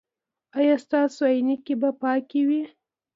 ایا 0.57 0.75
ستاسو 0.85 1.21
عینکې 1.33 1.75
به 1.81 1.89
پاکې 2.01 2.41
وي؟ 2.47 2.61